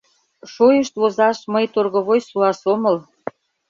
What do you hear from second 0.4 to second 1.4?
Шойышт возаш